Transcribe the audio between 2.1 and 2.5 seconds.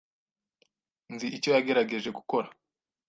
gukora.